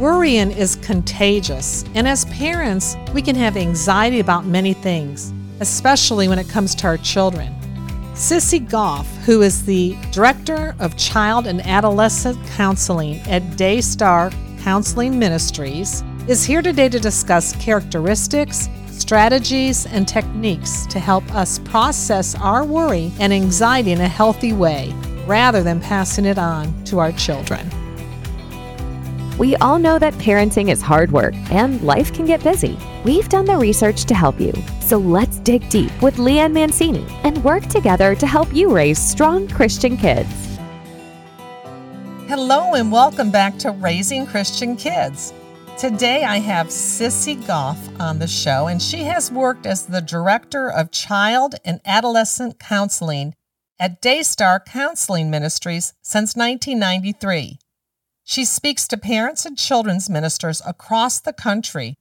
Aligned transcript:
Worrying 0.00 0.50
is 0.50 0.74
contagious, 0.74 1.84
and 1.94 2.08
as 2.08 2.24
parents, 2.24 2.96
we 3.12 3.22
can 3.22 3.36
have 3.36 3.56
anxiety 3.56 4.18
about 4.18 4.44
many 4.44 4.72
things, 4.72 5.32
especially 5.60 6.26
when 6.26 6.40
it 6.40 6.48
comes 6.48 6.74
to 6.74 6.88
our 6.88 6.96
children. 6.98 7.54
Sissy 8.12 8.68
Goff, 8.68 9.06
who 9.18 9.42
is 9.42 9.64
the 9.64 9.96
Director 10.10 10.74
of 10.80 10.96
Child 10.96 11.46
and 11.46 11.64
Adolescent 11.64 12.36
Counseling 12.56 13.20
at 13.20 13.56
Daystar 13.56 14.32
Counseling 14.62 15.16
Ministries, 15.16 16.02
is 16.26 16.44
here 16.44 16.60
today 16.60 16.88
to 16.88 16.98
discuss 16.98 17.54
characteristics, 17.56 18.68
strategies, 18.90 19.86
and 19.86 20.08
techniques 20.08 20.86
to 20.86 20.98
help 20.98 21.24
us 21.36 21.60
process 21.60 22.34
our 22.34 22.64
worry 22.64 23.12
and 23.20 23.32
anxiety 23.32 23.92
in 23.92 24.00
a 24.00 24.08
healthy 24.08 24.52
way 24.52 24.92
rather 25.24 25.62
than 25.62 25.80
passing 25.80 26.24
it 26.24 26.38
on 26.38 26.82
to 26.82 26.98
our 26.98 27.12
children. 27.12 27.70
We 29.36 29.56
all 29.56 29.80
know 29.80 29.98
that 29.98 30.14
parenting 30.14 30.70
is 30.70 30.80
hard 30.80 31.10
work 31.10 31.34
and 31.50 31.82
life 31.82 32.12
can 32.12 32.24
get 32.24 32.44
busy. 32.44 32.78
We've 33.04 33.28
done 33.28 33.46
the 33.46 33.56
research 33.56 34.04
to 34.04 34.14
help 34.14 34.40
you. 34.40 34.52
So 34.80 34.96
let's 34.96 35.38
dig 35.40 35.68
deep 35.70 35.90
with 36.00 36.18
Leanne 36.18 36.52
Mancini 36.52 37.04
and 37.24 37.42
work 37.42 37.66
together 37.66 38.14
to 38.14 38.26
help 38.28 38.54
you 38.54 38.72
raise 38.72 38.98
strong 38.98 39.48
Christian 39.48 39.96
kids. 39.96 40.30
Hello, 42.28 42.74
and 42.74 42.92
welcome 42.92 43.32
back 43.32 43.58
to 43.58 43.72
Raising 43.72 44.24
Christian 44.24 44.76
Kids. 44.76 45.34
Today 45.78 46.22
I 46.22 46.38
have 46.38 46.68
Sissy 46.68 47.44
Goff 47.44 47.78
on 47.98 48.20
the 48.20 48.28
show, 48.28 48.68
and 48.68 48.80
she 48.80 48.98
has 48.98 49.32
worked 49.32 49.66
as 49.66 49.86
the 49.86 50.00
Director 50.00 50.70
of 50.70 50.92
Child 50.92 51.56
and 51.64 51.80
Adolescent 51.84 52.60
Counseling 52.60 53.34
at 53.80 54.00
Daystar 54.00 54.60
Counseling 54.60 55.28
Ministries 55.28 55.92
since 56.02 56.36
1993. 56.36 57.58
She 58.24 58.46
speaks 58.46 58.88
to 58.88 58.96
parents 58.96 59.44
and 59.44 59.56
children's 59.56 60.08
ministers 60.08 60.62
across 60.66 61.20
the 61.20 61.34
country 61.34 61.94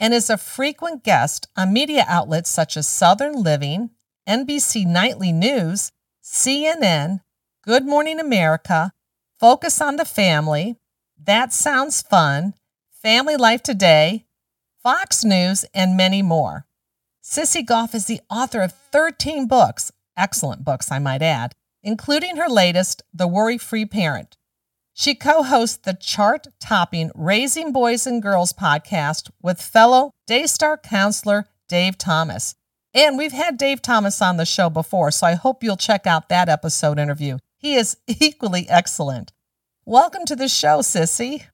and 0.00 0.12
is 0.12 0.28
a 0.28 0.36
frequent 0.36 1.04
guest 1.04 1.46
on 1.56 1.72
media 1.72 2.04
outlets 2.08 2.50
such 2.50 2.76
as 2.76 2.88
Southern 2.88 3.34
Living, 3.34 3.90
NBC 4.28 4.84
Nightly 4.84 5.30
News, 5.30 5.92
CNN, 6.22 7.20
Good 7.62 7.86
Morning 7.86 8.18
America, 8.18 8.92
Focus 9.38 9.80
on 9.80 9.96
the 9.96 10.04
Family, 10.04 10.76
That 11.16 11.52
Sounds 11.52 12.02
Fun, 12.02 12.54
Family 12.90 13.36
Life 13.36 13.62
Today, 13.62 14.26
Fox 14.82 15.24
News, 15.24 15.64
and 15.72 15.96
many 15.96 16.22
more. 16.22 16.66
Sissy 17.22 17.64
Goff 17.64 17.94
is 17.94 18.06
the 18.06 18.20
author 18.28 18.62
of 18.62 18.72
13 18.72 19.46
books, 19.46 19.92
excellent 20.16 20.64
books, 20.64 20.90
I 20.90 20.98
might 20.98 21.22
add, 21.22 21.54
including 21.84 22.36
her 22.36 22.48
latest, 22.48 23.02
The 23.14 23.28
Worry 23.28 23.58
Free 23.58 23.86
Parent. 23.86 24.37
She 25.00 25.14
co 25.14 25.44
hosts 25.44 25.76
the 25.76 25.94
chart 25.94 26.48
topping 26.58 27.12
Raising 27.14 27.72
Boys 27.72 28.04
and 28.04 28.20
Girls 28.20 28.52
podcast 28.52 29.30
with 29.40 29.62
fellow 29.62 30.10
Daystar 30.26 30.76
counselor 30.76 31.46
Dave 31.68 31.96
Thomas. 31.96 32.56
And 32.92 33.16
we've 33.16 33.30
had 33.30 33.58
Dave 33.58 33.80
Thomas 33.80 34.20
on 34.20 34.38
the 34.38 34.44
show 34.44 34.68
before, 34.68 35.12
so 35.12 35.28
I 35.28 35.34
hope 35.34 35.62
you'll 35.62 35.76
check 35.76 36.08
out 36.08 36.28
that 36.30 36.48
episode 36.48 36.98
interview. 36.98 37.38
He 37.58 37.76
is 37.76 37.96
equally 38.08 38.66
excellent. 38.68 39.32
Welcome 39.84 40.24
to 40.24 40.34
the 40.34 40.48
show, 40.48 40.80
Sissy. 40.80 41.44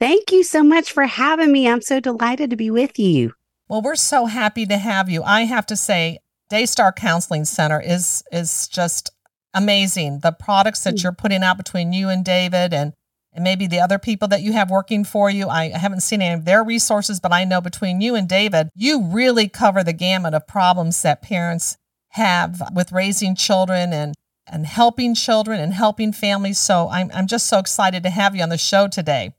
Thank 0.00 0.32
you 0.32 0.42
so 0.42 0.62
much 0.62 0.90
for 0.90 1.04
having 1.04 1.52
me. 1.52 1.68
I'm 1.68 1.82
so 1.82 2.00
delighted 2.00 2.48
to 2.48 2.56
be 2.56 2.70
with 2.70 2.98
you. 2.98 3.34
Well, 3.68 3.82
we're 3.82 3.96
so 3.96 4.24
happy 4.24 4.64
to 4.64 4.78
have 4.78 5.10
you. 5.10 5.22
I 5.22 5.42
have 5.42 5.66
to 5.66 5.76
say, 5.76 6.20
Daystar 6.48 6.92
Counseling 6.92 7.44
Center 7.44 7.78
is 7.78 8.22
is 8.32 8.68
just 8.68 9.10
amazing. 9.56 10.20
The 10.20 10.32
products 10.32 10.84
that 10.84 10.96
mm. 10.96 11.02
you're 11.02 11.12
putting 11.12 11.42
out 11.42 11.56
between 11.56 11.92
you 11.92 12.08
and 12.08 12.24
David 12.24 12.72
and 12.72 12.92
and 13.32 13.44
maybe 13.44 13.66
the 13.66 13.80
other 13.80 13.98
people 13.98 14.28
that 14.28 14.40
you 14.40 14.54
have 14.54 14.70
working 14.70 15.04
for 15.04 15.28
you. 15.28 15.46
I 15.48 15.68
haven't 15.68 16.00
seen 16.00 16.22
any 16.22 16.32
of 16.32 16.46
their 16.46 16.64
resources, 16.64 17.20
but 17.20 17.34
I 17.34 17.44
know 17.44 17.60
between 17.60 18.00
you 18.00 18.14
and 18.14 18.26
David, 18.26 18.70
you 18.74 19.02
really 19.02 19.46
cover 19.46 19.84
the 19.84 19.92
gamut 19.92 20.32
of 20.32 20.46
problems 20.46 21.02
that 21.02 21.20
parents 21.20 21.76
have 22.10 22.62
with 22.72 22.92
raising 22.92 23.36
children 23.36 23.92
and 23.92 24.14
and 24.46 24.64
helping 24.64 25.14
children 25.14 25.60
and 25.60 25.74
helping 25.74 26.12
families. 26.12 26.58
So 26.58 26.88
I'm 26.88 27.10
I'm 27.12 27.26
just 27.26 27.48
so 27.48 27.58
excited 27.58 28.02
to 28.04 28.10
have 28.10 28.34
you 28.34 28.42
on 28.42 28.48
the 28.48 28.58
show 28.58 28.88
today. 28.88 29.34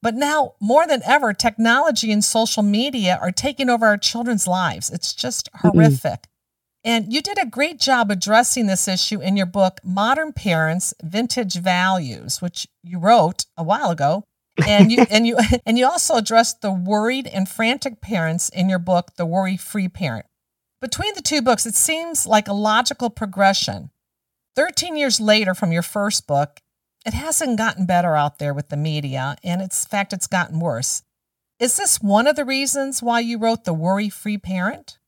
But 0.00 0.14
now, 0.14 0.54
more 0.60 0.86
than 0.86 1.02
ever, 1.06 1.32
technology 1.32 2.12
and 2.12 2.22
social 2.22 2.62
media 2.62 3.18
are 3.20 3.32
taking 3.32 3.70
over 3.70 3.86
our 3.86 3.96
children's 3.96 4.46
lives. 4.46 4.90
It's 4.90 5.14
just 5.14 5.48
horrific. 5.54 6.22
Mm-hmm. 6.22 6.33
And 6.84 7.12
you 7.12 7.22
did 7.22 7.38
a 7.38 7.46
great 7.46 7.80
job 7.80 8.10
addressing 8.10 8.66
this 8.66 8.86
issue 8.86 9.20
in 9.20 9.38
your 9.38 9.46
book, 9.46 9.80
Modern 9.82 10.34
Parents 10.34 10.92
Vintage 11.02 11.54
Values, 11.54 12.42
which 12.42 12.66
you 12.82 12.98
wrote 12.98 13.46
a 13.56 13.62
while 13.62 13.90
ago. 13.90 14.24
and 14.68 14.92
you 14.92 15.04
and 15.10 15.26
you 15.26 15.36
and 15.66 15.78
you 15.78 15.86
also 15.86 16.14
addressed 16.14 16.60
the 16.60 16.70
worried 16.70 17.26
and 17.26 17.48
frantic 17.48 18.00
parents 18.00 18.50
in 18.50 18.68
your 18.68 18.78
book, 18.78 19.16
The 19.16 19.26
Worry 19.26 19.56
Free 19.56 19.88
Parent. 19.88 20.26
Between 20.80 21.14
the 21.14 21.22
two 21.22 21.40
books, 21.40 21.64
it 21.64 21.74
seems 21.74 22.26
like 22.26 22.46
a 22.46 22.52
logical 22.52 23.08
progression. 23.08 23.90
13 24.54 24.96
years 24.96 25.18
later 25.18 25.54
from 25.54 25.72
your 25.72 25.82
first 25.82 26.26
book, 26.26 26.60
it 27.06 27.14
hasn't 27.14 27.58
gotten 27.58 27.86
better 27.86 28.14
out 28.14 28.38
there 28.38 28.54
with 28.54 28.68
the 28.68 28.76
media, 28.76 29.36
and 29.42 29.62
in 29.62 29.70
fact 29.70 30.12
it's 30.12 30.26
gotten 30.26 30.60
worse. 30.60 31.02
Is 31.58 31.76
this 31.76 32.00
one 32.00 32.26
of 32.26 32.36
the 32.36 32.44
reasons 32.44 33.02
why 33.02 33.20
you 33.20 33.38
wrote 33.38 33.64
The 33.64 33.72
Worry 33.72 34.10
Free 34.10 34.38
Parent? 34.38 34.98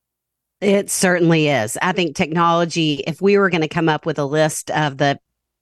It 0.61 0.91
certainly 0.91 1.49
is. 1.49 1.77
I 1.83 1.93
think 1.93 2.17
technology, 2.17 3.03
if 3.07 3.21
we 3.21 3.37
were 3.37 3.51
going 3.51 3.61
to 3.61 3.69
come 3.69 3.89
up 3.89 4.07
with 4.07 4.19
a 4.19 4.25
list 4.25 4.71
of 4.71 4.97
the 4.97 5.19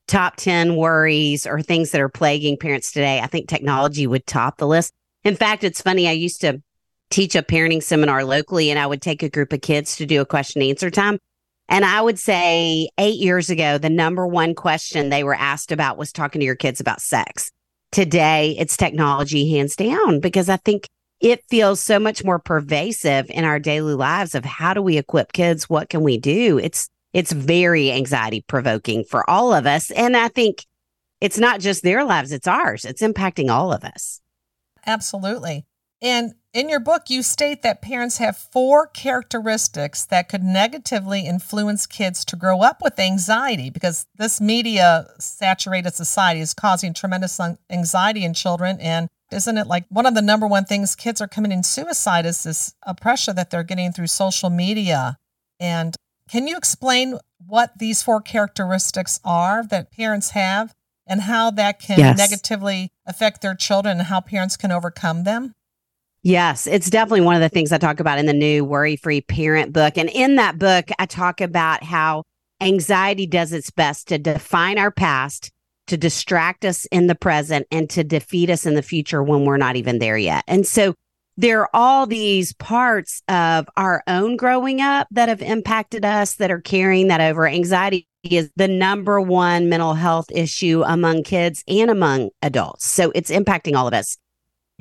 top 0.07 0.37
10 0.37 0.77
worries 0.77 1.47
or 1.47 1.63
things 1.63 1.91
that 1.91 2.01
are 2.01 2.09
plaguing 2.09 2.57
parents 2.57 2.93
today, 2.93 3.21
I 3.21 3.27
think 3.27 3.49
technology 3.49 4.07
would 4.07 4.27
top 4.27 4.59
the 4.59 4.69
list. 4.69 4.93
In 5.25 5.35
fact, 5.35 5.65
it's 5.65 5.83
funny. 5.83 6.07
I 6.07 6.13
used 6.13 6.41
to 6.43 6.63
teach 7.11 7.35
a 7.35 7.43
parenting 7.43 7.83
seminar 7.83 8.25
locally 8.25 8.71
and 8.71 8.79
I 8.79 8.87
would 8.87 9.03
take 9.03 9.23
a 9.23 9.29
group 9.29 9.53
of 9.53 9.63
kids 9.63 9.97
to 9.97 10.07
do 10.07 10.21
a 10.21 10.27
question 10.27 10.63
answer 10.63 10.91
time. 10.91 11.19
And 11.69 11.85
I 11.85 12.01
would 12.01 12.19
say 12.19 12.89
eight 12.99 13.19
years 13.19 13.51
ago, 13.51 13.79
the 13.79 13.91
number 13.91 14.27
one 14.27 14.55
question 14.55 15.09
they 15.09 15.25
were 15.25 15.35
asked 15.35 15.73
about 15.73 15.97
was 15.97 16.13
talking 16.13 16.41
to 16.41 16.45
your 16.45 16.57
kids 16.57 16.81
about 16.81 17.01
sex. 17.01 17.51
Today, 17.91 18.55
it's 18.59 18.77
technology 18.77 19.51
hands 19.51 19.77
down 19.77 20.21
because 20.21 20.49
I 20.49 20.57
think 20.59 20.87
it 21.21 21.45
feels 21.49 21.81
so 21.81 21.99
much 21.99 22.25
more 22.25 22.39
pervasive 22.39 23.31
in 23.31 23.45
our 23.45 23.59
daily 23.59 23.95
lives 23.95 24.35
of 24.35 24.45
how 24.45 24.75
do 24.75 24.83
we 24.83 24.99
equip 24.99 25.33
kids? 25.33 25.69
What 25.69 25.89
can 25.89 26.03
we 26.03 26.19
do? 26.19 26.59
It's, 26.59 26.89
it's 27.13 27.33
very 27.33 27.93
anxiety 27.93 28.45
provoking 28.47 29.05
for 29.05 29.29
all 29.29 29.53
of 29.53 29.67
us. 29.67 29.91
And 29.91 30.17
I 30.17 30.29
think 30.29 30.67
it's 31.21 31.39
not 31.39 31.61
just 31.61 31.83
their 31.83 32.05
lives, 32.05 32.33
it's 32.33 32.47
ours. 32.47 32.85
It's 32.85 33.03
impacting 33.03 33.51
all 33.51 33.73
of 33.73 33.85
us. 33.85 34.21
Absolutely. 34.87 35.65
And 36.03 36.35
in 36.53 36.69
your 36.69 36.81
book, 36.81 37.05
you 37.09 37.23
state 37.23 37.63
that 37.63 37.81
parents 37.81 38.19
have 38.19 38.37
four 38.37 38.87
characteristics 38.87 40.05
that 40.05 40.29
could 40.29 40.43
negatively 40.43 41.27
influence 41.27 41.87
kids 41.87 42.25
to 42.27 42.37
grow 42.37 42.63
up 42.63 42.83
with 42.83 42.99
anxiety 43.01 43.71
because 43.71 44.07
this 44.17 44.41
media 44.41 45.07
saturated 45.19 45.95
society 45.95 46.41
is 46.41 46.53
causing 46.53 46.93
tremendous 46.93 47.41
anxiety 47.71 48.23
in 48.23 48.35
children. 48.35 48.79
And 48.81 49.09
isn't 49.33 49.59
it 49.59 49.67
like 49.67 49.85
one 49.89 50.07
of 50.07 50.15
the 50.15 50.23
number 50.23 50.47
one 50.47 50.65
things 50.65 50.95
kids 50.95 51.21
are 51.21 51.29
committing 51.29 51.63
suicide 51.63 52.27
is 52.27 52.45
this 52.45 52.75
uh, 52.87 52.95
pressure 52.95 53.33
that 53.33 53.51
they're 53.51 53.63
getting 53.63 53.93
through 53.93 54.07
social 54.07 54.51
media? 54.51 55.17
And 55.59 55.95
can 56.29 56.47
you 56.47 56.57
explain 56.57 57.19
what 57.47 57.73
these 57.79 58.03
four 58.03 58.21
characteristics 58.21 59.21
are 59.25 59.67
that 59.67 59.93
parents 59.93 60.31
have 60.31 60.73
and 61.07 61.23
how 61.23 61.51
that 61.51 61.79
can 61.79 61.99
yes. 61.99 62.17
negatively 62.17 62.91
affect 63.07 63.43
their 63.43 63.55
children 63.55 63.99
and 63.99 64.07
how 64.07 64.21
parents 64.21 64.57
can 64.57 64.73
overcome 64.73 65.25
them? 65.25 65.53
Yes, 66.23 66.67
it's 66.67 66.89
definitely 66.89 67.21
one 67.21 67.35
of 67.35 67.43
the 67.43 67.51
things 67.51 67.71
I 67.71 67.79
talk 67.79 68.01
about 68.01 68.19
in 68.19 68.25
the 68.25 68.33
new 68.33 68.65
Worry 68.65 68.97
Free 68.97 69.21
Parent 69.21 69.75
book. 69.75 69.99
And 69.99 70.09
in 70.09 70.37
that 70.37 70.59
book, 70.59 70.89
I 70.99 71.05
talk 71.05 71.43
about 71.43 71.83
how 71.83 72.23
anxiety 72.63 73.27
does 73.27 73.53
its 73.53 73.71
best 73.71 74.09
to 74.09 74.19
define 74.19 74.79
our 74.79 74.91
past 74.91 75.51
to 75.87 75.97
distract 75.97 76.65
us 76.65 76.87
in 76.87 77.07
the 77.07 77.15
present 77.15 77.67
and 77.71 77.89
to 77.91 78.05
defeat 78.05 78.51
us 78.51 78.67
in 78.67 78.75
the 78.75 78.83
future 78.83 79.23
when 79.23 79.45
we're 79.45 79.57
not 79.57 79.77
even 79.77 79.99
there 79.99 80.17
yet. 80.17 80.45
And 80.47 80.67
so 80.67 80.95
there 81.37 81.63
are 81.63 81.71
all 81.75 82.07
these 82.07 82.53
parts 82.55 83.23
of 83.29 83.69
our 83.77 84.03
own 84.07 84.37
growing 84.37 84.81
up 84.81 85.09
that 85.11 85.29
have 85.29 85.43
impacted 85.43 86.05
us 86.05 86.35
that 86.37 86.51
are 86.51 86.61
carrying 86.61 87.09
that 87.09 87.21
over. 87.21 87.47
Anxiety 87.47 88.07
is 88.23 88.51
the 88.57 88.69
number 88.69 89.21
one 89.21 89.69
mental 89.69 89.95
health 89.95 90.27
issue 90.31 90.83
among 90.87 91.25
kids 91.25 91.63
and 91.69 91.91
among 91.91 92.31
adults. 92.41 92.87
So 92.87 93.11
it's 93.15 93.31
impacting 93.31 93.77
all 93.77 93.89
of 93.89 93.95
us. 93.95 94.17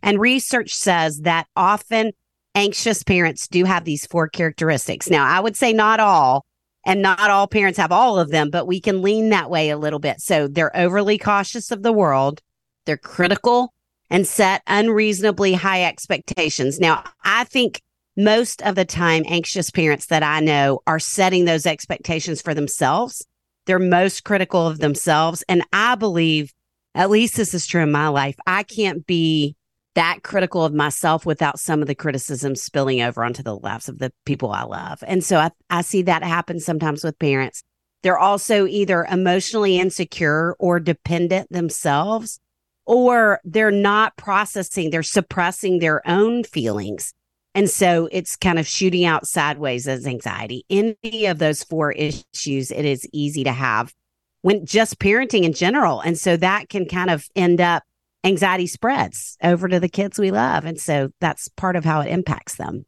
And 0.02 0.20
research 0.20 0.74
says 0.74 1.22
that 1.22 1.48
often 1.56 2.12
anxious 2.56 3.04
parents 3.04 3.48
do 3.48 3.66
have 3.66 3.84
these 3.84 4.06
four 4.06 4.28
characteristics. 4.28 5.10
Now, 5.10 5.26
I 5.26 5.40
would 5.40 5.58
say 5.58 5.74
not 5.74 6.00
all, 6.00 6.46
and 6.86 7.02
not 7.02 7.30
all 7.30 7.48
parents 7.48 7.78
have 7.78 7.92
all 7.92 8.20
of 8.20 8.30
them, 8.30 8.50
but 8.50 8.68
we 8.68 8.80
can 8.80 9.02
lean 9.02 9.30
that 9.30 9.50
way 9.50 9.70
a 9.70 9.78
little 9.78 10.00
bit. 10.00 10.20
So 10.22 10.48
they're 10.48 10.76
overly 10.76 11.18
cautious 11.18 11.72
of 11.72 11.84
the 11.84 11.94
world, 11.94 12.42
they're 12.86 12.98
critical 12.98 13.74
and 14.10 14.28
set 14.28 14.62
unreasonably 14.68 15.54
high 15.54 15.84
expectations. 15.84 16.80
Now, 16.80 17.04
I 17.24 17.46
think 17.46 17.82
most 18.16 18.62
of 18.62 18.76
the 18.76 18.86
time, 18.86 19.24
anxious 19.28 19.72
parents 19.72 20.08
that 20.08 20.22
I 20.22 20.40
know 20.40 20.82
are 20.86 21.00
setting 21.00 21.46
those 21.46 21.66
expectations 21.66 22.42
for 22.42 22.54
themselves. 22.54 23.26
They're 23.66 23.80
most 23.80 24.24
critical 24.24 24.68
of 24.68 24.80
themselves. 24.80 25.44
And 25.50 25.64
I 25.74 25.96
believe, 25.96 26.54
at 26.94 27.10
least 27.10 27.36
this 27.36 27.54
is 27.54 27.66
true 27.66 27.82
in 27.82 27.92
my 27.92 28.10
life, 28.10 28.36
I 28.46 28.64
can't 28.64 29.08
be 29.08 29.56
that 29.96 30.24
critical 30.24 30.66
of 30.66 30.74
myself 30.74 31.26
without 31.26 31.60
some 31.60 31.82
of 31.82 31.88
the 31.88 31.96
criticism 31.96 32.56
spilling 32.56 33.02
over 33.02 33.24
onto 33.24 33.44
the 33.44 33.56
lives 33.56 33.90
of 33.90 34.00
the 34.00 34.12
people 34.26 34.52
I 34.52 34.64
love. 34.64 35.04
And 35.06 35.24
so 35.24 35.38
I, 35.38 35.52
I 35.70 35.82
see 35.82 36.02
that 36.04 36.24
happen 36.24 36.60
sometimes 36.60 37.04
with 37.04 37.20
parents. 37.20 37.64
They're 38.02 38.20
also 38.20 38.66
either 38.66 39.06
emotionally 39.10 39.80
insecure 39.80 40.56
or 40.60 40.80
dependent 40.80 41.52
themselves, 41.52 42.40
or 42.86 43.40
they're 43.46 43.72
not 43.72 44.18
processing, 44.18 44.90
they're 44.90 45.04
suppressing 45.04 45.80
their 45.80 46.06
own 46.08 46.44
feelings. 46.44 47.14
And 47.56 47.70
so 47.70 48.10
it's 48.12 48.36
kind 48.36 48.58
of 48.58 48.68
shooting 48.68 49.06
out 49.06 49.28
sideways 49.28 49.88
as 49.88 50.08
anxiety. 50.08 50.66
Any 50.70 51.28
of 51.28 51.38
those 51.38 51.64
four 51.64 51.92
issues, 51.92 52.72
it 52.72 52.84
is 52.84 53.08
easy 53.14 53.44
to 53.44 53.52
have 53.52 53.94
when 54.42 54.66
just 54.66 55.00
parenting 55.00 55.44
in 55.44 55.54
general. 55.54 56.02
And 56.02 56.18
so 56.18 56.36
that 56.38 56.68
can 56.70 56.86
kind 56.86 57.10
of 57.10 57.28
end 57.36 57.62
up 57.62 57.84
anxiety 58.24 58.68
spreads 58.68 59.38
over 59.44 59.68
to 59.68 59.80
the 59.80 59.90
kids 59.90 60.18
we 60.18 60.32
love. 60.32 60.66
And 60.66 60.80
so 60.80 61.10
that's 61.20 61.50
part 61.50 61.76
of 61.76 61.86
how 61.86 62.02
it 62.02 62.10
impacts 62.10 62.56
them. 62.56 62.86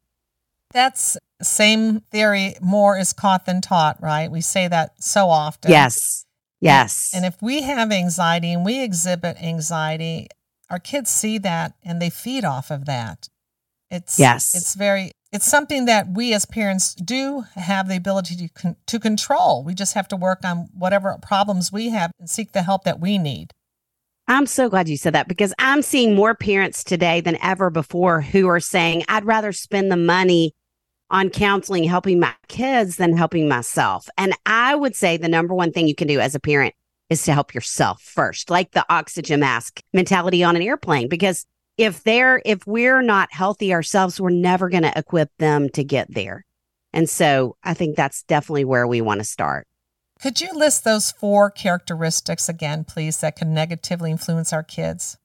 That's 0.72 1.16
same 1.42 2.00
theory. 2.10 2.54
More 2.60 2.98
is 2.98 3.12
caught 3.12 3.46
than 3.46 3.60
taught, 3.60 4.02
right? 4.02 4.30
We 4.30 4.40
say 4.40 4.68
that 4.68 5.02
so 5.02 5.28
often. 5.28 5.70
Yes. 5.70 6.24
Yes. 6.60 7.10
And 7.14 7.24
if 7.24 7.40
we 7.42 7.62
have 7.62 7.92
anxiety 7.92 8.52
and 8.52 8.64
we 8.64 8.82
exhibit 8.82 9.36
anxiety, 9.42 10.28
our 10.70 10.78
kids 10.78 11.10
see 11.10 11.38
that 11.38 11.74
and 11.84 12.00
they 12.00 12.10
feed 12.10 12.44
off 12.44 12.70
of 12.70 12.86
that. 12.86 13.28
It's 13.90 14.18
yes. 14.18 14.54
It's 14.54 14.74
very 14.74 15.12
it's 15.32 15.46
something 15.46 15.84
that 15.84 16.08
we 16.08 16.32
as 16.32 16.46
parents 16.46 16.94
do 16.94 17.44
have 17.54 17.88
the 17.88 17.96
ability 17.96 18.36
to 18.36 18.48
con- 18.48 18.76
to 18.86 18.98
control. 18.98 19.62
We 19.62 19.74
just 19.74 19.94
have 19.94 20.08
to 20.08 20.16
work 20.16 20.40
on 20.44 20.68
whatever 20.74 21.16
problems 21.20 21.70
we 21.70 21.90
have 21.90 22.10
and 22.18 22.28
seek 22.28 22.52
the 22.52 22.62
help 22.62 22.84
that 22.84 23.00
we 23.00 23.18
need. 23.18 23.52
I'm 24.28 24.46
so 24.46 24.68
glad 24.68 24.88
you 24.88 24.96
said 24.96 25.14
that 25.14 25.28
because 25.28 25.54
I'm 25.58 25.82
seeing 25.82 26.14
more 26.14 26.34
parents 26.34 26.82
today 26.82 27.20
than 27.20 27.38
ever 27.40 27.70
before 27.70 28.20
who 28.20 28.48
are 28.48 28.58
saying, 28.58 29.04
I'd 29.08 29.24
rather 29.24 29.52
spend 29.52 29.92
the 29.92 29.96
money 29.96 30.52
on 31.10 31.30
counseling, 31.30 31.84
helping 31.84 32.18
my 32.18 32.34
kids 32.48 32.96
than 32.96 33.16
helping 33.16 33.48
myself. 33.48 34.08
And 34.18 34.34
I 34.44 34.74
would 34.74 34.96
say 34.96 35.16
the 35.16 35.28
number 35.28 35.54
one 35.54 35.72
thing 35.72 35.86
you 35.86 35.94
can 35.94 36.08
do 36.08 36.18
as 36.18 36.34
a 36.34 36.40
parent 36.40 36.74
is 37.08 37.22
to 37.24 37.32
help 37.32 37.54
yourself 37.54 38.02
first, 38.02 38.50
like 38.50 38.72
the 38.72 38.84
oxygen 38.88 39.38
mask 39.38 39.80
mentality 39.92 40.42
on 40.42 40.56
an 40.56 40.62
airplane. 40.62 41.08
Because 41.08 41.46
if 41.78 42.02
they're, 42.02 42.42
if 42.44 42.66
we're 42.66 43.02
not 43.02 43.32
healthy 43.32 43.72
ourselves, 43.72 44.20
we're 44.20 44.30
never 44.30 44.68
going 44.68 44.82
to 44.82 44.98
equip 44.98 45.30
them 45.38 45.68
to 45.70 45.84
get 45.84 46.12
there. 46.12 46.44
And 46.92 47.08
so 47.08 47.56
I 47.62 47.74
think 47.74 47.94
that's 47.94 48.24
definitely 48.24 48.64
where 48.64 48.88
we 48.88 49.00
want 49.00 49.20
to 49.20 49.24
start. 49.24 49.68
Could 50.20 50.40
you 50.40 50.52
list 50.54 50.84
those 50.84 51.10
four 51.10 51.50
characteristics 51.50 52.48
again, 52.48 52.84
please, 52.84 53.20
that 53.20 53.36
can 53.36 53.52
negatively 53.52 54.10
influence 54.10 54.52
our 54.52 54.62
kids? 54.62 55.18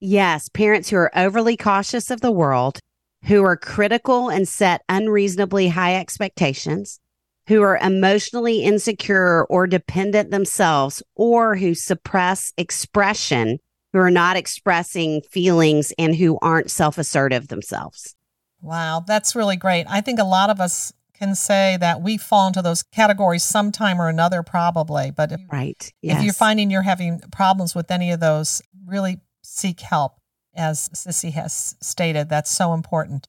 Yes, 0.00 0.48
parents 0.48 0.88
who 0.88 0.96
are 0.96 1.10
overly 1.14 1.58
cautious 1.58 2.10
of 2.10 2.22
the 2.22 2.32
world, 2.32 2.78
who 3.24 3.44
are 3.44 3.56
critical 3.56 4.30
and 4.30 4.48
set 4.48 4.82
unreasonably 4.88 5.68
high 5.68 5.96
expectations, 5.96 7.00
who 7.48 7.60
are 7.60 7.76
emotionally 7.76 8.62
insecure 8.62 9.44
or 9.44 9.66
dependent 9.66 10.30
themselves, 10.30 11.02
or 11.14 11.56
who 11.56 11.74
suppress 11.74 12.50
expression, 12.56 13.58
who 13.92 13.98
are 13.98 14.10
not 14.10 14.38
expressing 14.38 15.20
feelings 15.30 15.92
and 15.98 16.16
who 16.16 16.38
aren't 16.40 16.70
self 16.70 16.96
assertive 16.96 17.48
themselves. 17.48 18.16
Wow, 18.62 19.04
that's 19.06 19.36
really 19.36 19.56
great. 19.56 19.84
I 19.88 20.00
think 20.00 20.18
a 20.18 20.24
lot 20.24 20.48
of 20.48 20.60
us 20.60 20.92
can 21.20 21.34
say 21.34 21.76
that 21.80 22.00
we 22.00 22.16
fall 22.16 22.46
into 22.48 22.62
those 22.62 22.82
categories 22.82 23.42
sometime 23.42 24.00
or 24.00 24.08
another, 24.08 24.42
probably. 24.42 25.10
But 25.10 25.32
if, 25.32 25.40
right, 25.52 25.92
yes. 26.02 26.18
if 26.18 26.24
you're 26.24 26.32
finding 26.32 26.70
you're 26.70 26.82
having 26.82 27.20
problems 27.30 27.74
with 27.74 27.90
any 27.90 28.10
of 28.10 28.20
those, 28.20 28.62
really 28.86 29.20
seek 29.42 29.80
help. 29.80 30.14
As 30.54 30.88
Sissy 30.90 31.32
has 31.32 31.76
stated, 31.80 32.28
that's 32.28 32.50
so 32.50 32.72
important. 32.72 33.28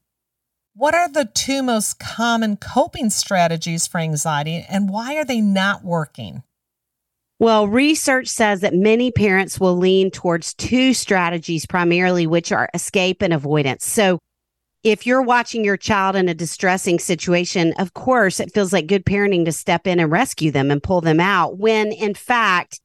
What 0.74 0.96
are 0.96 1.10
the 1.10 1.26
two 1.26 1.62
most 1.62 2.00
common 2.00 2.56
coping 2.56 3.10
strategies 3.10 3.88
for 3.88 4.00
anxiety, 4.00 4.66
and 4.68 4.90
why 4.90 5.16
are 5.18 5.26
they 5.26 5.42
not 5.42 5.84
working? 5.84 6.44
Well, 7.40 7.68
research 7.68 8.28
says 8.28 8.62
that 8.62 8.74
many 8.74 9.12
parents 9.12 9.60
will 9.60 9.76
lean 9.76 10.12
towards 10.12 10.54
two 10.54 10.94
strategies 10.94 11.66
primarily, 11.66 12.26
which 12.26 12.52
are 12.52 12.70
escape 12.74 13.22
and 13.22 13.34
avoidance. 13.34 13.86
So, 13.86 14.20
if 14.84 15.06
you're 15.06 15.22
watching 15.22 15.64
your 15.64 15.78
child 15.78 16.16
in 16.16 16.28
a 16.28 16.34
distressing 16.34 16.98
situation, 16.98 17.74
of 17.78 17.94
course, 17.94 18.40
it 18.40 18.54
feels 18.54 18.74
like 18.74 18.88
good 18.88 19.06
parenting 19.06 19.46
to 19.46 19.52
step 19.52 19.86
in 19.86 20.00
and 20.00 20.12
rescue 20.12 20.52
them 20.52 20.72
and 20.72 20.82
pull 20.82 21.02
them 21.02 21.20
out. 21.20 21.58
When 21.58 21.92
in 21.92 22.16
fact, 22.16 22.80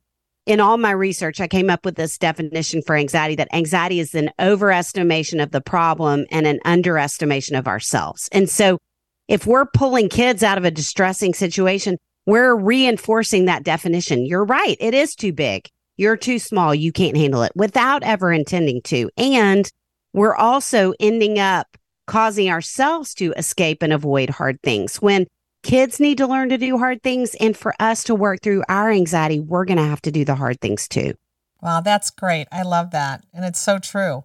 in 0.44 0.60
all 0.60 0.76
my 0.76 0.90
research, 0.92 1.40
I 1.40 1.48
came 1.48 1.70
up 1.70 1.84
with 1.84 1.96
this 1.96 2.18
definition 2.18 2.82
for 2.82 2.94
anxiety 2.96 3.34
that 3.36 3.52
anxiety 3.52 3.98
is 3.98 4.14
an 4.14 4.30
overestimation 4.38 5.42
of 5.42 5.50
the 5.50 5.60
problem 5.60 6.26
and 6.30 6.46
an 6.46 6.60
underestimation 6.64 7.56
of 7.56 7.66
ourselves. 7.66 8.28
And 8.30 8.48
so 8.48 8.78
if 9.26 9.46
we're 9.46 9.66
pulling 9.66 10.08
kids 10.08 10.42
out 10.42 10.58
of 10.58 10.64
a 10.64 10.70
distressing 10.70 11.34
situation, 11.34 11.96
we're 12.26 12.54
reinforcing 12.54 13.46
that 13.46 13.64
definition. 13.64 14.24
You're 14.24 14.44
right. 14.44 14.76
It 14.78 14.94
is 14.94 15.14
too 15.14 15.32
big. 15.32 15.68
You're 15.96 16.16
too 16.16 16.38
small. 16.38 16.74
You 16.74 16.92
can't 16.92 17.16
handle 17.16 17.42
it 17.42 17.52
without 17.56 18.02
ever 18.02 18.32
intending 18.32 18.82
to. 18.82 19.10
And 19.16 19.68
we're 20.12 20.34
also 20.34 20.92
ending 21.00 21.38
up 21.38 21.76
causing 22.06 22.50
ourselves 22.50 23.14
to 23.14 23.32
escape 23.36 23.82
and 23.82 23.92
avoid 23.92 24.30
hard 24.30 24.60
things. 24.62 24.96
When 24.96 25.26
kids 25.62 26.00
need 26.00 26.18
to 26.18 26.26
learn 26.26 26.48
to 26.50 26.58
do 26.58 26.78
hard 26.78 27.02
things, 27.02 27.34
and 27.40 27.56
for 27.56 27.74
us 27.80 28.04
to 28.04 28.14
work 28.14 28.40
through 28.42 28.62
our 28.68 28.90
anxiety, 28.90 29.40
we're 29.40 29.64
going 29.64 29.78
to 29.78 29.84
have 29.84 30.02
to 30.02 30.12
do 30.12 30.24
the 30.24 30.36
hard 30.36 30.60
things 30.60 30.88
too. 30.88 31.14
Wow, 31.60 31.80
that's 31.80 32.10
great. 32.10 32.46
I 32.52 32.62
love 32.62 32.90
that. 32.92 33.24
And 33.34 33.44
it's 33.44 33.60
so 33.60 33.78
true. 33.78 34.24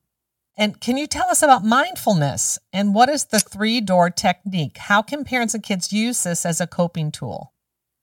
And 0.57 0.79
can 0.79 0.97
you 0.97 1.07
tell 1.07 1.27
us 1.29 1.41
about 1.41 1.63
mindfulness 1.63 2.59
and 2.71 2.93
what 2.93 3.09
is 3.09 3.25
the 3.25 3.39
three 3.39 3.81
door 3.81 4.09
technique? 4.09 4.77
How 4.77 5.01
can 5.01 5.23
parents 5.23 5.53
and 5.53 5.63
kids 5.63 5.91
use 5.91 6.23
this 6.23 6.45
as 6.45 6.61
a 6.61 6.67
coping 6.67 7.11
tool? 7.11 7.53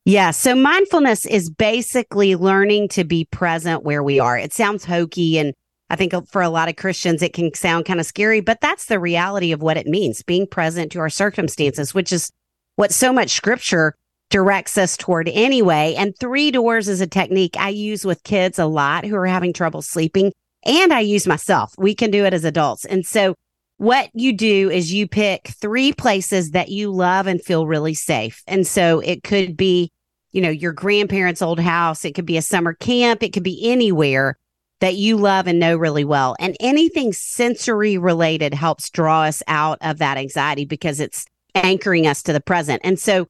Yeah. 0.04 0.31
So 0.31 0.54
mindfulness 0.54 1.26
is 1.26 1.50
basically 1.50 2.34
learning 2.34 2.88
to 2.88 3.04
be 3.04 3.26
present 3.26 3.84
where 3.84 4.02
we 4.02 4.19
are. 4.19 4.38
It 4.38 4.54
sounds 4.54 4.86
hokey 4.86 5.38
and 5.38 5.52
I 5.90 5.96
think 5.96 6.14
uh, 6.14 6.23
for 6.23 6.43
a 6.43 6.50
lot 6.50 6.69
of 6.69 6.76
Christians, 6.76 7.23
it 7.23 7.32
can 7.32 7.55
sound 7.55 7.87
kind 7.87 8.00
of 8.00 8.06
scary, 8.06 8.40
but 8.40 8.61
that's 8.61 8.87
the 8.87 8.99
reality 8.99 9.52
of 9.52 9.62
what 9.62 9.76
it 9.76 9.87
means 9.87 10.23
being 10.23 10.46
present 10.46 10.93
to 10.93 11.00
our 11.00 11.11
circumstances, 11.11 11.94
which 11.94 12.12
is 12.12 12.31
what 12.76 12.93
so 12.93 13.12
much 13.12 13.31
scripture 13.31 13.94
directs 14.31 14.76
us 14.76 14.96
toward 14.96 15.29
anyway. 15.29 15.94
And 15.96 16.17
three 16.19 16.50
doors 16.50 16.88
is 16.88 17.00
a 17.00 17.06
technique 17.06 17.56
I 17.58 17.70
use 17.70 18.05
with 18.05 18.23
kids 18.25 18.58
a 18.58 18.67
lot 18.67 19.05
who 19.05 19.17
are 19.17 19.26
having 19.26 19.52
trouble 19.52 19.82
sleeping. 19.82 20.32
And 20.64 20.93
I 20.93 21.00
use 21.00 21.26
myself. 21.26 21.73
We 21.79 21.94
can 21.94 22.11
do 22.11 22.25
it 22.25 22.34
as 22.34 22.44
adults. 22.44 22.84
And 22.84 23.06
so 23.06 23.34
what 23.79 24.10
you 24.12 24.32
do 24.36 24.70
is 24.70 24.93
you 24.93 25.08
pick 25.08 25.48
three 25.60 25.93
places 25.93 26.51
that 26.51 26.69
you 26.69 26.93
love 26.93 27.27
and 27.27 27.43
feel 27.43 27.67
really 27.67 27.94
safe. 27.94 28.43
And 28.46 28.67
so 28.67 29.01
it 29.01 29.22
could 29.22 29.56
be, 29.56 29.91
you 30.32 30.43
know, 30.43 30.51
your 30.51 30.72
grandparents' 30.72 31.41
old 31.41 31.60
house. 31.60 32.05
It 32.05 32.15
could 32.15 32.27
be 32.27 32.36
a 32.36 32.43
summer 32.43 32.74
camp. 32.74 33.22
It 33.22 33.32
could 33.32 33.44
be 33.44 33.70
anywhere 33.70 34.36
that 34.81 34.94
you 34.94 35.17
love 35.17 35.47
and 35.47 35.58
know 35.58 35.77
really 35.77 36.05
well. 36.05 36.37
And 36.39 36.56
anything 36.61 37.13
sensory 37.13 37.99
related 37.99 38.55
helps 38.55 38.91
draw 38.91 39.23
us 39.23 39.43
out 39.49 39.79
of 39.81 39.99
that 39.99 40.19
anxiety 40.19 40.65
because 40.65 41.01
it's 41.01 41.27
anchoring 41.55 42.06
us 42.06 42.23
to 42.25 42.32
the 42.32 42.41
present. 42.41 42.81
And 42.85 42.99
so 42.99 43.27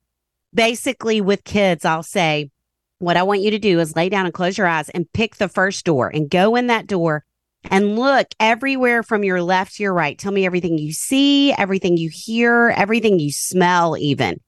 basically 0.53 1.21
with 1.21 1.45
kids, 1.45 1.85
I'll 1.85 2.03
say, 2.03 2.51
what 2.99 3.17
I 3.17 3.23
want 3.23 3.41
you 3.41 3.51
to 3.53 3.59
do 3.59 3.79
is 3.81 3.97
lay 3.97 4.09
down 4.09 4.27
and 4.27 4.35
close 4.35 4.59
your 4.59 4.67
eyes 4.67 4.89
and 4.91 5.11
pick 5.13 5.37
the 5.37 5.49
first 5.49 5.85
door 5.85 6.09
and 6.09 6.29
go 6.29 6.57
in 6.57 6.67
that 6.67 6.87
door 6.87 7.25
and 7.65 7.99
look 7.99 8.29
everywhere 8.41 9.03
from 9.03 9.25
your 9.25 9.43
left 9.43 9.77
to 9.77 9.83
your 9.83 9.95
right. 9.95 10.19
Tell 10.19 10.33
me 10.33 10.45
everything 10.45 10.79
you 10.79 10.93
see, 10.93 11.53
everything 11.53 11.97
you 11.97 12.11
hear, 12.13 12.73
everything 12.77 13.19
you 13.19 13.31
smell, 13.31 13.97
even. 13.97 14.41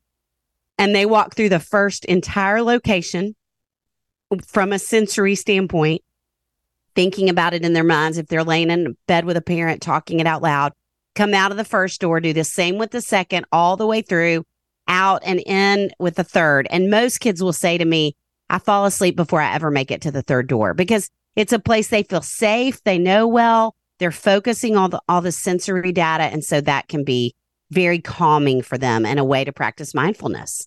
And 0.78 0.94
they 0.94 1.06
walk 1.06 1.34
through 1.34 1.50
the 1.50 1.60
first 1.60 2.04
entire 2.06 2.62
location 2.62 3.36
from 4.46 4.72
a 4.72 4.78
sensory 4.78 5.34
standpoint 5.34 6.02
thinking 6.94 7.28
about 7.28 7.54
it 7.54 7.64
in 7.64 7.72
their 7.72 7.84
minds. 7.84 8.18
If 8.18 8.26
they're 8.26 8.44
laying 8.44 8.70
in 8.70 8.96
bed 9.06 9.24
with 9.24 9.36
a 9.36 9.42
parent, 9.42 9.82
talking 9.82 10.20
it 10.20 10.26
out 10.26 10.42
loud, 10.42 10.72
come 11.14 11.34
out 11.34 11.50
of 11.50 11.56
the 11.56 11.64
first 11.64 12.00
door, 12.00 12.20
do 12.20 12.32
the 12.32 12.44
same 12.44 12.78
with 12.78 12.90
the 12.90 13.00
second, 13.00 13.46
all 13.52 13.76
the 13.76 13.86
way 13.86 14.02
through, 14.02 14.44
out 14.88 15.22
and 15.24 15.40
in 15.46 15.90
with 15.98 16.16
the 16.16 16.24
third. 16.24 16.66
And 16.70 16.90
most 16.90 17.18
kids 17.18 17.42
will 17.42 17.52
say 17.52 17.78
to 17.78 17.84
me, 17.84 18.16
I 18.48 18.58
fall 18.58 18.84
asleep 18.84 19.16
before 19.16 19.40
I 19.40 19.54
ever 19.54 19.70
make 19.70 19.90
it 19.90 20.02
to 20.02 20.10
the 20.10 20.22
third 20.22 20.48
door 20.48 20.74
because 20.74 21.08
it's 21.36 21.52
a 21.52 21.58
place 21.58 21.88
they 21.88 22.02
feel 22.02 22.22
safe, 22.22 22.82
they 22.82 22.98
know 22.98 23.26
well, 23.26 23.76
they're 23.98 24.10
focusing 24.10 24.76
all 24.76 24.88
the 24.88 25.00
all 25.08 25.20
the 25.20 25.30
sensory 25.30 25.92
data, 25.92 26.24
and 26.24 26.42
so 26.42 26.60
that 26.62 26.88
can 26.88 27.04
be 27.04 27.34
very 27.70 28.00
calming 28.00 28.62
for 28.62 28.76
them 28.76 29.06
and 29.06 29.20
a 29.20 29.24
way 29.24 29.44
to 29.44 29.52
practice 29.52 29.94
mindfulness. 29.94 30.66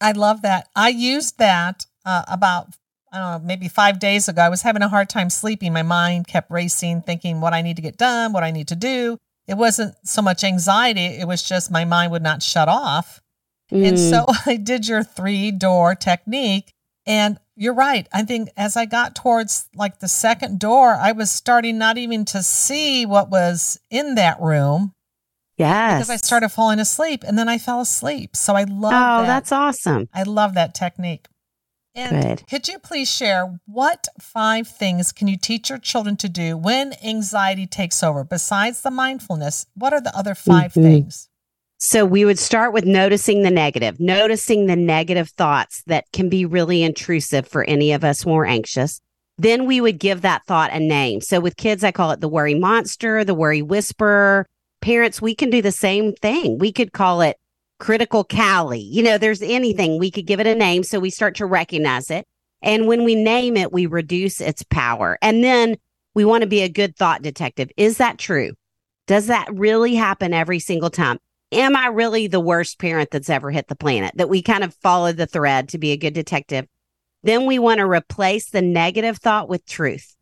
I 0.00 0.12
love 0.12 0.42
that. 0.42 0.68
I 0.76 0.90
used 0.90 1.38
that 1.38 1.86
uh, 2.04 2.24
about 2.28 2.74
I 3.16 3.32
don't 3.32 3.42
know, 3.42 3.46
maybe 3.46 3.68
five 3.68 3.98
days 3.98 4.28
ago, 4.28 4.42
I 4.42 4.48
was 4.48 4.62
having 4.62 4.82
a 4.82 4.88
hard 4.88 5.08
time 5.08 5.30
sleeping. 5.30 5.72
My 5.72 5.82
mind 5.82 6.26
kept 6.26 6.50
racing, 6.50 7.02
thinking 7.02 7.40
what 7.40 7.54
I 7.54 7.62
need 7.62 7.76
to 7.76 7.82
get 7.82 7.96
done, 7.96 8.32
what 8.32 8.44
I 8.44 8.50
need 8.50 8.68
to 8.68 8.76
do. 8.76 9.16
It 9.48 9.56
wasn't 9.56 9.94
so 10.04 10.22
much 10.22 10.44
anxiety, 10.44 11.04
it 11.04 11.26
was 11.26 11.42
just 11.42 11.70
my 11.70 11.84
mind 11.84 12.12
would 12.12 12.22
not 12.22 12.42
shut 12.42 12.68
off. 12.68 13.20
Mm. 13.72 13.88
And 13.88 13.98
so 13.98 14.26
I 14.46 14.56
did 14.56 14.86
your 14.86 15.02
three 15.02 15.50
door 15.50 15.94
technique. 15.94 16.72
And 17.08 17.38
you're 17.54 17.74
right. 17.74 18.08
I 18.12 18.24
think 18.24 18.50
as 18.56 18.76
I 18.76 18.84
got 18.84 19.14
towards 19.14 19.68
like 19.76 20.00
the 20.00 20.08
second 20.08 20.58
door, 20.58 20.96
I 20.96 21.12
was 21.12 21.30
starting 21.30 21.78
not 21.78 21.96
even 21.96 22.24
to 22.26 22.42
see 22.42 23.06
what 23.06 23.30
was 23.30 23.78
in 23.90 24.16
that 24.16 24.40
room. 24.40 24.92
Yes. 25.56 26.00
Because 26.00 26.10
I 26.10 26.16
started 26.16 26.48
falling 26.48 26.80
asleep 26.80 27.22
and 27.24 27.38
then 27.38 27.48
I 27.48 27.58
fell 27.58 27.80
asleep. 27.80 28.34
So 28.34 28.54
I 28.54 28.64
love 28.64 28.90
that. 28.90 29.18
Oh, 29.18 29.20
that. 29.22 29.26
that's 29.26 29.52
awesome. 29.52 30.08
I 30.12 30.24
love 30.24 30.54
that 30.54 30.74
technique. 30.74 31.26
And 31.96 32.22
Good. 32.22 32.46
could 32.46 32.68
you 32.68 32.78
please 32.78 33.10
share 33.10 33.58
what 33.64 34.06
five 34.20 34.68
things 34.68 35.12
can 35.12 35.28
you 35.28 35.38
teach 35.38 35.70
your 35.70 35.78
children 35.78 36.16
to 36.18 36.28
do 36.28 36.56
when 36.56 36.92
anxiety 37.02 37.66
takes 37.66 38.02
over? 38.02 38.22
Besides 38.22 38.82
the 38.82 38.90
mindfulness, 38.90 39.64
what 39.74 39.94
are 39.94 40.00
the 40.00 40.16
other 40.16 40.34
5 40.34 40.74
Mhm. 40.74 40.82
things? 40.82 41.28
So 41.78 42.04
we 42.04 42.24
would 42.24 42.38
start 42.38 42.74
with 42.74 42.84
noticing 42.84 43.42
the 43.42 43.50
negative, 43.50 43.98
noticing 43.98 44.66
the 44.66 44.76
negative 44.76 45.30
thoughts 45.30 45.82
that 45.86 46.04
can 46.12 46.28
be 46.28 46.44
really 46.44 46.82
intrusive 46.82 47.48
for 47.48 47.64
any 47.64 47.92
of 47.92 48.04
us 48.04 48.24
when 48.24 48.34
we're 48.34 48.46
anxious. 48.46 49.00
Then 49.38 49.66
we 49.66 49.80
would 49.80 49.98
give 49.98 50.22
that 50.22 50.46
thought 50.46 50.72
a 50.72 50.80
name. 50.80 51.20
So 51.22 51.40
with 51.40 51.56
kids, 51.56 51.82
I 51.82 51.92
call 51.92 52.10
it 52.10 52.20
the 52.20 52.28
worry 52.28 52.54
monster, 52.54 53.24
the 53.24 53.34
worry 53.34 53.62
whisperer. 53.62 54.46
Parents, 54.82 55.20
we 55.20 55.34
can 55.34 55.50
do 55.50 55.60
the 55.62 55.72
same 55.72 56.12
thing. 56.14 56.58
We 56.58 56.72
could 56.72 56.92
call 56.92 57.20
it 57.22 57.36
critical 57.78 58.24
Cali. 58.24 58.80
You 58.80 59.02
know, 59.02 59.18
there's 59.18 59.42
anything 59.42 59.98
we 59.98 60.10
could 60.10 60.26
give 60.26 60.40
it 60.40 60.46
a 60.46 60.54
name. 60.54 60.82
So 60.82 61.00
we 61.00 61.10
start 61.10 61.36
to 61.36 61.46
recognize 61.46 62.10
it. 62.10 62.26
And 62.62 62.86
when 62.86 63.04
we 63.04 63.14
name 63.14 63.56
it, 63.56 63.72
we 63.72 63.86
reduce 63.86 64.40
its 64.40 64.62
power. 64.64 65.18
And 65.22 65.44
then 65.44 65.76
we 66.14 66.24
want 66.24 66.42
to 66.42 66.48
be 66.48 66.62
a 66.62 66.68
good 66.68 66.96
thought 66.96 67.22
detective. 67.22 67.70
Is 67.76 67.98
that 67.98 68.18
true? 68.18 68.52
Does 69.06 69.26
that 69.28 69.48
really 69.52 69.94
happen 69.94 70.32
every 70.32 70.58
single 70.58 70.90
time? 70.90 71.18
Am 71.52 71.76
I 71.76 71.86
really 71.86 72.26
the 72.26 72.40
worst 72.40 72.78
parent 72.78 73.10
that's 73.10 73.30
ever 73.30 73.50
hit 73.50 73.68
the 73.68 73.76
planet? 73.76 74.16
That 74.16 74.28
we 74.28 74.42
kind 74.42 74.64
of 74.64 74.74
follow 74.74 75.12
the 75.12 75.26
thread 75.26 75.68
to 75.68 75.78
be 75.78 75.92
a 75.92 75.96
good 75.96 76.14
detective. 76.14 76.66
Then 77.22 77.46
we 77.46 77.58
want 77.58 77.78
to 77.78 77.86
replace 77.86 78.50
the 78.50 78.62
negative 78.62 79.18
thought 79.18 79.48
with 79.48 79.64
truth. 79.66 80.16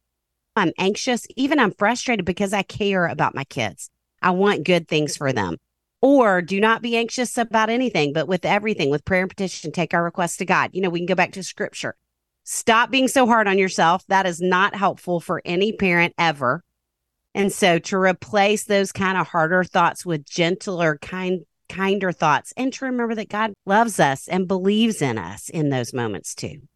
I'm 0.57 0.73
anxious, 0.79 1.27
even 1.37 1.59
I'm 1.59 1.73
frustrated 1.73 2.25
because 2.25 2.53
I 2.53 2.63
care 2.63 3.07
about 3.07 3.35
my 3.35 3.45
kids. 3.45 3.91
I 4.23 4.31
want 4.31 4.65
good 4.65 4.87
things 4.87 5.17
for 5.17 5.33
them. 5.33 5.57
Or 6.05 6.43
do 6.43 6.61
not 6.61 6.83
be 6.83 6.99
anxious 6.99 7.39
about 7.39 7.71
anything, 7.71 8.13
but 8.13 8.29
with 8.29 8.45
everything, 8.45 8.91
with 8.91 9.07
prayer 9.07 9.23
and 9.23 9.31
petition, 9.31 9.73
take 9.73 9.95
our 9.95 10.05
requests 10.05 10.37
to 10.37 10.45
God. 10.45 10.69
You 10.75 10.83
know, 10.83 10.91
we 10.91 10.99
can 10.99 11.07
go 11.07 11.15
back 11.15 11.33
to 11.33 11.43
scripture. 11.43 11.97
Stop 12.43 12.91
being 12.91 13.09
so 13.09 13.27
hard 13.27 13.49
on 13.49 13.57
yourself. 13.57 14.05
That 14.09 14.27
is 14.27 14.39
not 14.39 14.75
helpful 14.75 15.19
for 15.19 15.41
any 15.47 15.73
parent 15.73 16.13
ever. 16.19 16.63
And 17.35 17.51
so 17.51 17.79
to 17.79 17.97
replace 17.97 18.65
those 18.65 18.93
kind 18.93 19.17
of 19.17 19.29
harder 19.29 19.65
thoughts 19.65 20.05
with 20.05 20.27
gentler, 20.27 20.99
kind, 21.01 21.47
kinder 21.71 22.13
thoughts, 22.13 22.53
and 22.55 22.71
to 22.75 22.85
remember 22.85 23.15
that 23.15 23.31
God 23.31 23.55
loves 23.65 23.99
us 23.99 24.29
and 24.29 24.47
believes 24.47 25.01
in 25.01 25.17
us 25.17 25.49
in 25.49 25.71
those 25.71 25.95
moments 25.95 26.35
too. 26.35 26.69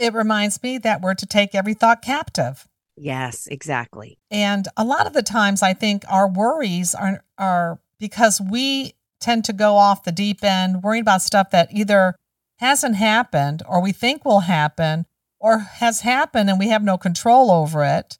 It 0.00 0.12
reminds 0.12 0.60
me 0.60 0.78
that 0.78 1.02
we're 1.02 1.14
to 1.14 1.26
take 1.26 1.54
every 1.54 1.74
thought 1.74 2.02
captive. 2.02 2.66
Yes, 2.96 3.46
exactly. 3.46 4.18
And 4.28 4.66
a 4.76 4.84
lot 4.84 5.06
of 5.06 5.12
the 5.12 5.22
times 5.22 5.62
I 5.62 5.72
think 5.72 6.02
our 6.08 6.28
worries 6.28 6.96
are 6.96 7.22
are 7.38 7.78
because 8.04 8.38
we 8.38 8.92
tend 9.18 9.46
to 9.46 9.52
go 9.54 9.76
off 9.76 10.02
the 10.04 10.12
deep 10.12 10.44
end 10.44 10.82
worrying 10.82 11.00
about 11.00 11.22
stuff 11.22 11.48
that 11.48 11.72
either 11.72 12.14
hasn't 12.58 12.96
happened 12.96 13.62
or 13.66 13.80
we 13.80 13.92
think 13.92 14.26
will 14.26 14.40
happen 14.40 15.06
or 15.40 15.60
has 15.60 16.02
happened 16.02 16.50
and 16.50 16.58
we 16.58 16.68
have 16.68 16.84
no 16.84 16.98
control 16.98 17.50
over 17.50 17.82
it. 17.82 18.18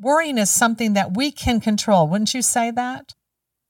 Worrying 0.00 0.38
is 0.38 0.48
something 0.48 0.94
that 0.94 1.14
we 1.14 1.30
can 1.30 1.60
control. 1.60 2.08
Wouldn't 2.08 2.32
you 2.32 2.40
say 2.40 2.70
that? 2.70 3.14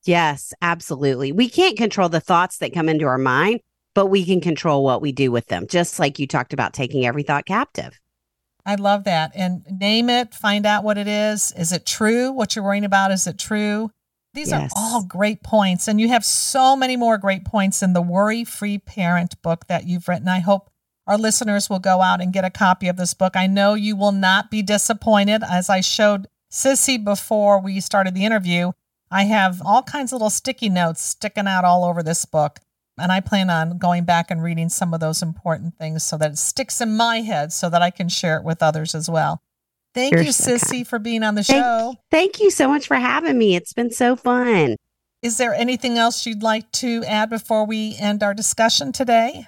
Yes, 0.05 0.53
absolutely. 0.61 1.33
We 1.33 1.49
can't 1.49 1.75
control 1.75 2.07
the 2.07 2.21
thoughts 2.21 2.59
that 2.59 2.73
come 2.73 2.87
into 2.87 3.05
our 3.05 3.17
mind, 3.17 3.59
but 3.93 4.05
we 4.05 4.23
can 4.23 4.39
control 4.39 4.85
what 4.85 5.01
we 5.01 5.11
do 5.11 5.33
with 5.33 5.47
them, 5.47 5.67
just 5.67 5.99
like 5.99 6.17
you 6.17 6.27
talked 6.27 6.53
about 6.53 6.71
taking 6.71 7.05
every 7.05 7.23
thought 7.23 7.45
captive. 7.45 7.99
I 8.65 8.75
love 8.75 9.03
that. 9.03 9.33
And 9.35 9.65
name 9.69 10.09
it, 10.09 10.33
find 10.33 10.65
out 10.65 10.85
what 10.85 10.97
it 10.97 11.09
is. 11.09 11.51
Is 11.57 11.73
it 11.73 11.85
true? 11.85 12.31
What 12.31 12.55
you're 12.55 12.63
worrying 12.63 12.85
about, 12.85 13.11
is 13.11 13.27
it 13.27 13.37
true? 13.37 13.91
These 14.37 14.51
Yes. 14.51 14.71
are 14.75 14.79
all 14.79 15.01
great 15.01 15.41
points. 15.41 15.87
And 15.87 15.99
you 15.99 16.09
have 16.09 16.23
so 16.23 16.75
many 16.75 16.95
more 16.95 17.17
great 17.17 17.43
points 17.43 17.81
in 17.81 17.93
the 17.93 18.03
Worry 18.03 18.43
Free 18.43 18.77
Parent 18.77 19.41
book 19.41 19.65
that 19.65 19.87
you've 19.87 20.07
written. 20.07 20.27
I 20.27 20.41
hope 20.41 20.69
our 21.07 21.17
listeners 21.17 21.71
will 21.71 21.79
go 21.79 22.03
out 22.03 22.21
and 22.21 22.31
get 22.31 22.45
a 22.45 22.51
copy 22.51 22.87
of 22.87 22.97
this 22.97 23.15
book. 23.15 23.35
I 23.35 23.47
know 23.47 23.73
you 23.73 23.95
will 23.95 24.11
not 24.11 24.51
be 24.51 24.61
disappointed. 24.61 25.41
As 25.41 25.71
I 25.71 25.81
showed 25.81 26.27
Sissy 26.51 27.03
before 27.03 27.59
we 27.59 27.79
started 27.79 28.13
the 28.13 28.25
interview, 28.25 28.73
I 29.09 29.23
have 29.23 29.59
all 29.65 29.81
kinds 29.81 30.11
of 30.11 30.17
little 30.17 30.29
sticky 30.29 30.69
notes 30.69 31.01
sticking 31.01 31.47
out 31.47 31.65
all 31.65 31.83
over 31.83 32.03
this 32.03 32.23
book. 32.25 32.59
And 32.99 33.11
I 33.11 33.21
plan 33.21 33.49
on 33.49 33.79
going 33.79 34.03
back 34.03 34.29
and 34.29 34.43
reading 34.43 34.69
some 34.69 34.93
of 34.93 34.99
those 34.99 35.23
important 35.23 35.79
things 35.79 36.03
so 36.03 36.15
that 36.17 36.31
it 36.33 36.37
sticks 36.37 36.79
in 36.79 36.95
my 36.95 37.21
head 37.21 37.51
so 37.53 37.71
that 37.71 37.81
I 37.81 37.89
can 37.89 38.07
share 38.07 38.37
it 38.37 38.43
with 38.43 38.61
others 38.61 38.93
as 38.93 39.09
well. 39.09 39.41
Thank 39.97 40.13
You're 40.13 40.23
you, 40.23 40.31
so 40.31 40.55
Sissy, 40.55 40.69
kind. 40.69 40.87
for 40.87 40.99
being 40.99 41.23
on 41.23 41.35
the 41.35 41.43
Thank- 41.43 41.63
show. 41.63 41.95
Thank 42.11 42.39
you 42.39 42.51
so 42.51 42.67
much 42.69 42.87
for 42.87 42.95
having 42.95 43.37
me. 43.37 43.55
It's 43.55 43.73
been 43.73 43.91
so 43.91 44.15
fun. 44.15 44.75
Is 45.23 45.37
there 45.37 45.53
anything 45.53 45.97
else 45.97 46.25
you'd 46.25 46.43
like 46.43 46.71
to 46.73 47.03
add 47.05 47.29
before 47.29 47.65
we 47.65 47.95
end 47.99 48.21
our 48.21 48.33
discussion 48.33 48.91
today? 48.91 49.47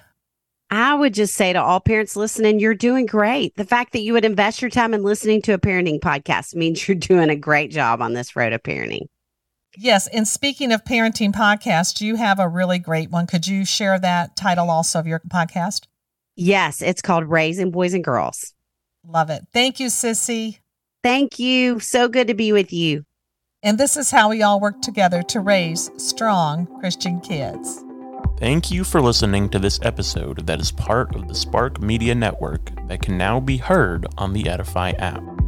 I 0.72 0.94
would 0.94 1.14
just 1.14 1.34
say 1.34 1.52
to 1.52 1.60
all 1.60 1.80
parents 1.80 2.16
listening, 2.16 2.58
you're 2.60 2.74
doing 2.74 3.06
great. 3.06 3.54
The 3.56 3.64
fact 3.64 3.92
that 3.92 4.02
you 4.02 4.12
would 4.12 4.24
invest 4.24 4.60
your 4.62 4.70
time 4.70 4.94
in 4.94 5.02
listening 5.02 5.42
to 5.42 5.52
a 5.52 5.58
parenting 5.58 6.00
podcast 6.00 6.54
means 6.54 6.86
you're 6.88 6.96
doing 6.96 7.30
a 7.30 7.36
great 7.36 7.70
job 7.70 8.02
on 8.02 8.12
this 8.14 8.34
road 8.36 8.52
of 8.52 8.62
parenting. 8.62 9.06
Yes. 9.76 10.08
And 10.08 10.26
speaking 10.26 10.72
of 10.72 10.82
parenting 10.84 11.32
podcasts, 11.32 12.00
you 12.00 12.16
have 12.16 12.40
a 12.40 12.48
really 12.48 12.78
great 12.80 13.10
one. 13.10 13.28
Could 13.28 13.46
you 13.46 13.64
share 13.64 13.98
that 14.00 14.36
title 14.36 14.68
also 14.68 14.98
of 14.98 15.06
your 15.06 15.20
podcast? 15.28 15.86
Yes, 16.34 16.82
it's 16.82 17.02
called 17.02 17.24
Raising 17.24 17.70
Boys 17.70 17.94
and 17.94 18.02
Girls. 18.02 18.52
Love 19.06 19.30
it. 19.30 19.46
Thank 19.52 19.80
you, 19.80 19.88
Sissy. 19.88 20.58
Thank 21.02 21.38
you. 21.38 21.80
So 21.80 22.08
good 22.08 22.28
to 22.28 22.34
be 22.34 22.52
with 22.52 22.72
you. 22.72 23.04
And 23.62 23.78
this 23.78 23.96
is 23.96 24.10
how 24.10 24.30
we 24.30 24.42
all 24.42 24.60
work 24.60 24.80
together 24.80 25.22
to 25.24 25.40
raise 25.40 25.90
strong 25.96 26.66
Christian 26.80 27.20
kids. 27.20 27.82
Thank 28.38 28.70
you 28.70 28.84
for 28.84 29.02
listening 29.02 29.50
to 29.50 29.58
this 29.58 29.78
episode 29.82 30.46
that 30.46 30.60
is 30.60 30.72
part 30.72 31.14
of 31.14 31.28
the 31.28 31.34
Spark 31.34 31.80
Media 31.82 32.14
Network 32.14 32.70
that 32.88 33.02
can 33.02 33.18
now 33.18 33.38
be 33.38 33.58
heard 33.58 34.06
on 34.16 34.32
the 34.32 34.48
Edify 34.48 34.92
app. 34.92 35.39